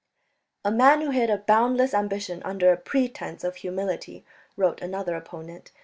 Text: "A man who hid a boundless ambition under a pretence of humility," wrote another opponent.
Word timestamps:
"A 0.65 0.71
man 0.71 1.01
who 1.01 1.11
hid 1.11 1.29
a 1.29 1.37
boundless 1.37 1.93
ambition 1.93 2.41
under 2.43 2.71
a 2.71 2.75
pretence 2.77 3.43
of 3.43 3.57
humility," 3.57 4.25
wrote 4.57 4.81
another 4.81 5.15
opponent. 5.15 5.71